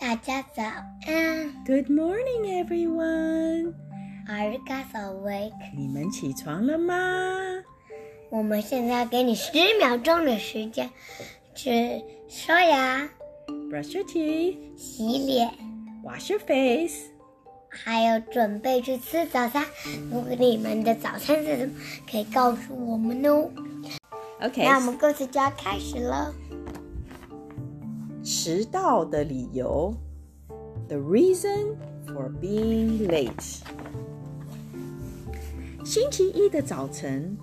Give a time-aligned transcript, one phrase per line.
[0.00, 1.52] 大家早安。
[1.66, 3.74] Good morning, everyone.
[4.26, 5.52] Are you guys awake？
[5.76, 6.94] 你们起床了吗
[8.30, 10.88] 我们现在要给你十秒钟的时间，
[11.54, 13.10] 去刷牙、
[13.70, 15.50] ？Brush your teeth, 洗脸
[16.02, 17.10] ，wash your face.
[17.68, 19.66] 还有准备去吃早餐。
[20.10, 21.74] 如果你们的早餐是什么，
[22.10, 23.50] 可以告诉我们哦。
[24.40, 26.34] OK，那我们故事就要开始了。
[28.29, 29.95] 迟到的理由，
[30.87, 31.75] The reason
[32.07, 33.61] for being late。
[35.83, 37.37] 星期一的早晨，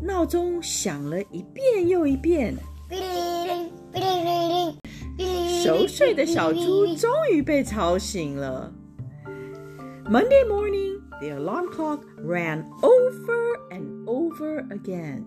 [0.00, 2.56] 闹钟响了一遍又一遍，
[2.88, 4.78] 哔哩哩，哔哩哩哩，
[5.16, 8.72] 哔哩哩哩熟睡的小猪终于被吵醒了。
[10.04, 15.24] Monday morning, the alarm clock ran over and over again.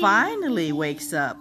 [0.00, 1.38] finally wakes up.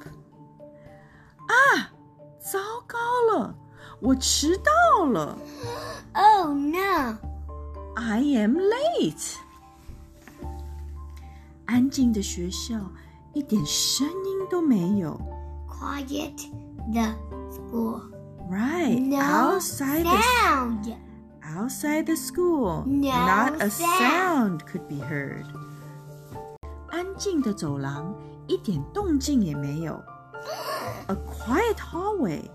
[1.48, 1.92] 啊，
[2.40, 2.98] 糟糕
[3.32, 3.56] 了，
[4.02, 5.38] 我迟到了。
[6.14, 7.18] Oh no!
[7.96, 9.36] I am late.
[11.66, 12.92] 安静的学校，
[13.34, 15.20] 一点声音都没有。
[15.68, 16.50] Quiet
[16.92, 17.16] the
[17.52, 18.02] school.
[18.50, 20.96] Right, No outside the sound.
[21.42, 23.98] outside the school, No not a sound.
[24.00, 25.46] sound could be heard.
[26.90, 28.14] 安静的走廊，
[28.48, 30.02] 一点动静也没有。
[31.08, 32.50] A quiet hallway,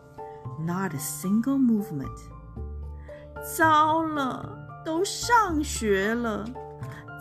[0.60, 2.08] not a single movement.
[3.56, 6.44] 糟了，都上学了，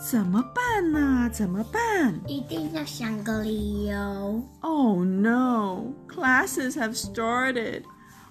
[0.09, 4.43] 怎么办呢、怎么办一定要想个理由。
[4.61, 7.83] ？Oh no, classes have started.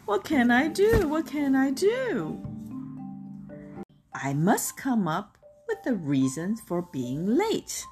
[0.06, 1.06] What can I do?
[1.08, 2.38] What can I do?
[4.14, 5.36] I must come up
[5.68, 7.84] with the reasons for being late.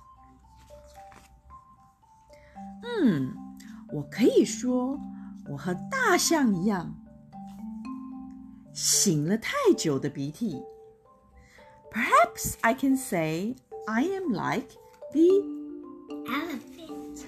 [2.82, 3.34] 嗯，
[3.92, 4.98] 我可以说
[5.48, 6.94] 我和大象一样，
[8.74, 10.62] 擤了太久的鼻涕。
[11.90, 13.56] Perhaps I can say
[13.86, 14.68] I am like
[15.12, 15.42] the
[16.26, 17.24] Elephant.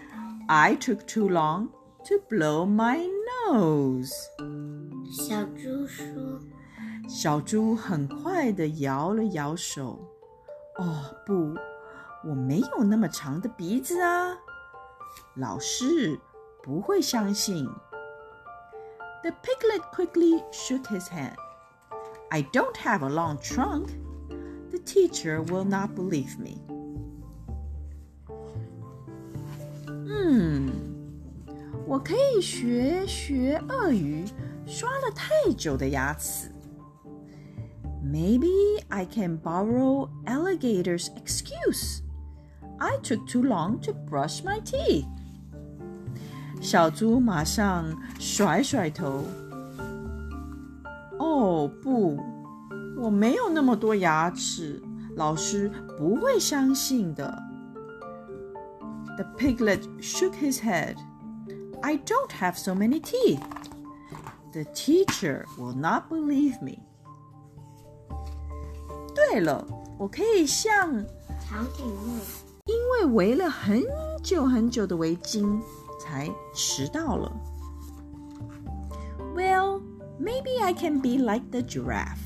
[0.49, 1.69] I took too long
[2.05, 3.09] to blow my
[3.49, 4.13] nose.
[5.11, 6.05] 小猪说
[7.15, 9.99] 小猪很快地摇了摇手。
[10.79, 11.55] 哦，不，
[12.25, 14.37] 我没有那么长的鼻子啊！
[15.35, 16.19] 老师
[16.63, 17.69] 不会相信。
[19.23, 21.35] The piglet quickly shook his head.
[22.31, 23.89] I don't have a long trunk.
[24.71, 26.59] The teacher will not believe me.
[29.87, 30.71] 嗯，
[31.87, 34.25] 我可以学学鳄鱼
[34.67, 36.51] 刷了太久的牙齿。
[38.15, 38.51] Maybe
[38.89, 42.03] I can borrow alligator's excuse.
[42.79, 45.07] I took too long to brush my teeth.
[46.61, 49.25] 小猪马上甩甩头。
[51.19, 52.19] 哦不，
[52.99, 54.83] 我没有那么多牙齿，
[55.17, 57.43] 老师不会相信的。
[59.17, 60.97] The piglet shook his head.
[61.83, 63.41] I don't have so many teeth.
[64.53, 66.79] The teacher will not believe me.
[69.35, 69.67] 对了，
[69.99, 70.93] 我可以像
[71.49, 72.17] 长颈鹿。
[72.67, 73.83] 因为围了很
[74.23, 75.61] 久很久的围巾
[76.01, 77.33] 才迟到了。
[79.35, 79.81] Well,
[80.21, 82.19] maybe I can be like the giraffe.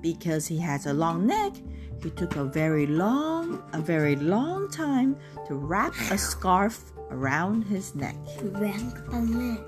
[0.00, 1.54] Because he has a long neck,
[2.00, 5.16] he took a very long, a very long time
[5.48, 6.76] to wrap a scarf
[7.10, 8.16] around his neck.
[8.54, 9.58] Rank a man.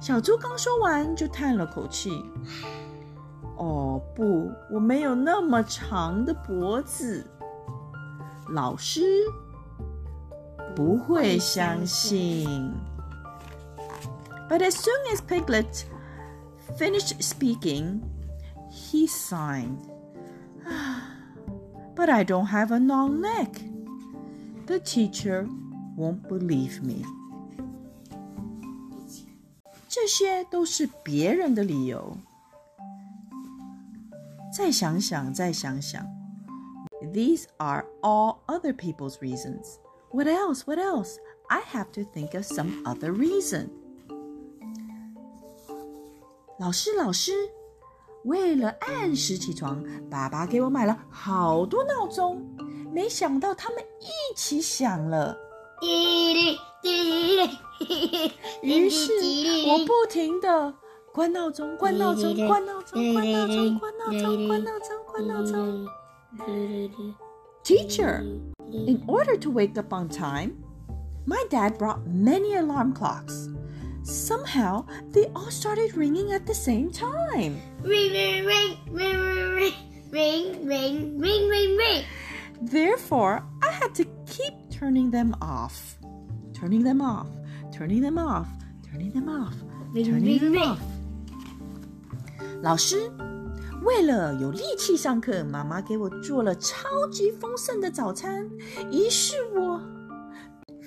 [0.00, 2.24] 小猪刚说完就叹了口气。
[3.58, 7.24] 哦不，我没有那么长的脖子。
[8.50, 9.02] 老师
[10.74, 12.72] 不会相信。
[14.48, 15.84] But as soon as Piglet
[16.78, 18.02] finished speaking,
[18.70, 19.78] he sighed.
[21.96, 23.52] But I don't have a long neck.
[24.66, 25.48] The teacher
[25.96, 27.04] won't believe me.
[29.88, 32.16] 这些都是别人的理由。
[34.55, 36.05] 再想想，再想想。
[37.13, 39.77] These are all other people's reasons.
[40.11, 40.63] What else?
[40.65, 41.17] What else?
[41.47, 43.69] I have to think of some other reason.
[46.59, 47.31] 老师，老师，
[48.25, 52.45] 为了按时起床，爸爸给我买了好多闹钟，
[52.91, 55.37] 没想到他们一起响了。
[58.61, 59.11] 于是
[59.67, 60.73] 我不停的
[61.12, 65.86] 关闹钟，关闹钟，关闹钟，关闹钟，关闹钟，关闹钟，关闹钟。
[67.62, 68.20] Teacher,
[68.72, 70.56] in order to wake up on time,
[71.26, 73.48] my dad brought many alarm clocks.
[74.02, 77.56] Somehow, they all started ringing at the same time.
[77.82, 79.16] Ring, ring, ring, ring,
[79.54, 79.72] ring,
[80.10, 82.04] ring, ring, ring, ring, ring.
[82.60, 85.96] Therefore, I had to keep turning them off.
[86.52, 87.28] Turning them off,
[87.72, 88.48] turning them off,
[88.90, 89.54] turning them off,
[89.94, 90.78] turning them off.
[92.62, 93.10] 老师，
[93.82, 98.48] 为了有力气上课，妈妈给我做了超级丰盛的早餐，
[98.90, 99.80] 于是我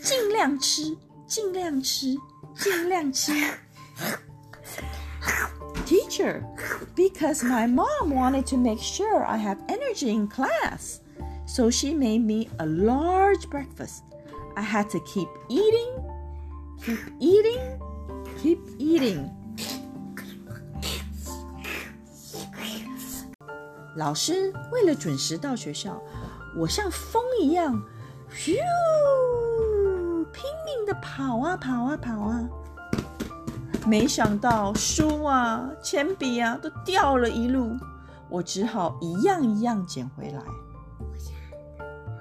[0.02, 2.16] 尽量吃，尽量吃，
[2.56, 3.32] 尽量吃。
[5.86, 6.42] Teacher,
[6.96, 11.00] because my mom wanted to make sure I have energy in class,
[11.46, 14.04] so she made me a large breakfast.
[14.56, 16.04] I had to keep eating,
[16.84, 17.80] keep eating,
[18.42, 19.30] keep eating.
[23.96, 26.02] 老师为了准时到学校，
[26.56, 27.74] 我像风一样，
[28.32, 28.56] 咻，
[30.32, 32.48] 拼命的跑啊跑啊跑啊！
[33.88, 37.76] 没想到书啊、铅笔啊都掉了一路，
[38.30, 40.42] 我只好一样一样捡回来。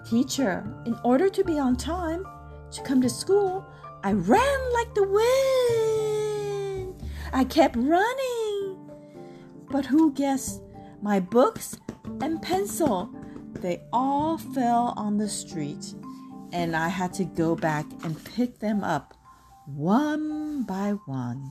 [0.05, 2.23] Teacher, in order to be on time
[2.71, 3.65] to come to school,
[4.03, 4.39] I ran
[4.73, 6.95] like the wind.
[7.33, 8.77] I kept running.
[9.69, 10.61] But who guessed?
[11.03, 11.75] My books
[12.21, 13.11] and pencil,
[13.61, 15.95] they all fell on the street,
[16.53, 19.15] and I had to go back and pick them up
[19.67, 21.43] one by one.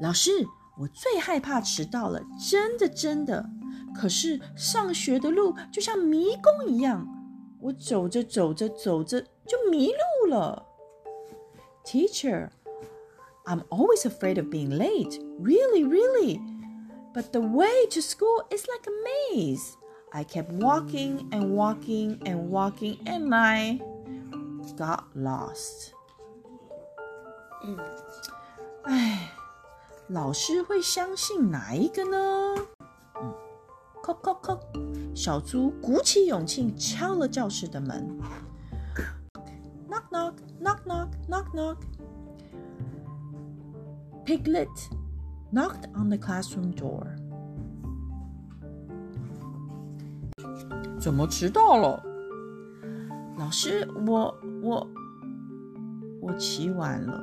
[0.00, 0.30] 老师，
[0.76, 2.20] 我最害怕迟到了，
[2.50, 3.48] 真的真的。
[3.94, 7.06] 可是上学的路就像迷宫一样，
[7.60, 10.66] 我走着走着走着就迷路了。
[11.84, 12.50] Teacher,
[13.46, 15.18] I'm always afraid of being late.
[15.40, 16.40] Really, really.
[17.14, 18.92] But the way to school is like a
[19.34, 19.76] maze.
[20.12, 23.80] I kept walking and walking and walking, and I
[24.76, 25.92] got lost.
[28.84, 29.32] 唉，
[30.08, 32.54] 老师会相信哪一个呢？
[33.20, 33.34] 嗯，
[34.02, 34.60] 叩叩叩，
[35.14, 38.18] 小猪鼓起勇气敲了教室的门。
[39.88, 41.76] Knock knock knock knock knock knock.
[44.24, 44.68] Piglet
[45.52, 47.06] knocked on the classroom door.
[51.00, 52.02] 怎么迟到了？
[53.38, 54.86] 老师，我我
[56.20, 57.22] 我起晚了。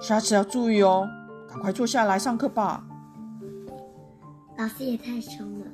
[0.00, 1.06] 下次要注意哦，
[1.48, 2.82] 赶快坐下来上课吧。
[4.56, 5.66] 老师也太凶了。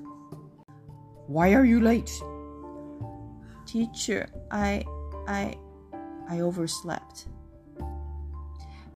[1.29, 2.11] Why are you late?
[3.67, 4.85] Teacher, I
[5.27, 5.57] I
[6.29, 7.27] I overslept.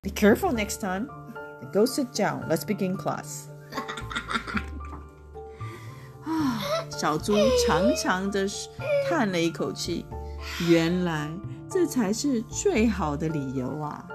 [0.03, 1.09] Be careful next time.
[1.73, 2.49] Go sit down.
[2.49, 3.47] Let's begin class.
[6.25, 6.61] 啊，
[6.91, 7.35] 小猪
[7.67, 8.47] 长长的
[9.09, 10.05] 叹了一口气，
[10.69, 11.31] 原来
[11.71, 14.09] 这才是最好的理由啊。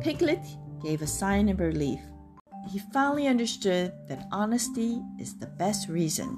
[0.00, 0.42] Piglet
[0.82, 2.00] gave a sign of relief.
[2.68, 6.36] He finally understood that honesty is the best reason.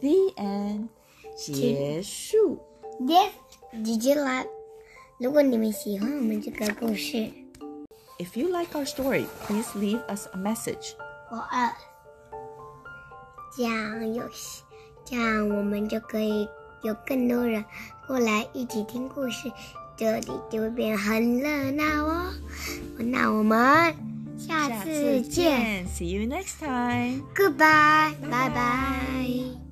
[0.00, 0.88] The end.
[1.36, 2.60] 结束。
[3.00, 3.30] Yes,
[3.72, 4.48] did you like？
[5.18, 7.30] 如果你们喜欢我们这个故事，
[8.18, 10.94] If you like our story, please leave us a message.
[11.30, 11.72] 我二，
[13.56, 14.22] 这样有，
[15.04, 16.48] 这样我们就可以
[16.82, 17.64] 有更多人
[18.06, 19.50] 过来一起听故事，
[19.96, 22.32] 这里就会变得很热闹哦。
[22.98, 23.94] 那我们
[24.38, 27.22] 下次见 See you next time.
[27.34, 29.65] ，Goodbye，拜拜。